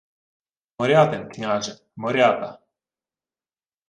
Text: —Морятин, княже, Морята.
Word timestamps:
—Морятин, 0.79 1.29
княже, 1.29 1.75
Морята. 1.95 2.59